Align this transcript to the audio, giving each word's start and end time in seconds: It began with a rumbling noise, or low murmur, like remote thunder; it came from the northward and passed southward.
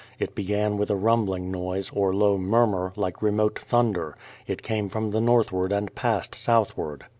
It 0.17 0.33
began 0.33 0.77
with 0.79 0.89
a 0.89 0.95
rumbling 0.95 1.51
noise, 1.51 1.91
or 1.93 2.11
low 2.11 2.35
murmur, 2.35 2.91
like 2.95 3.21
remote 3.21 3.59
thunder; 3.59 4.17
it 4.47 4.63
came 4.63 4.89
from 4.89 5.11
the 5.11 5.21
northward 5.21 5.71
and 5.71 5.93
passed 5.93 6.33
southward. 6.33 7.05